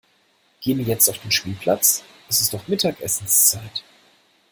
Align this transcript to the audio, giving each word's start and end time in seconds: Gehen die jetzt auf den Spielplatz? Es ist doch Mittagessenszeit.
Gehen 0.61 0.79
die 0.79 0.83
jetzt 0.85 1.09
auf 1.11 1.19
den 1.19 1.29
Spielplatz? 1.29 2.03
Es 2.27 2.41
ist 2.41 2.55
doch 2.55 2.67
Mittagessenszeit. 2.67 3.83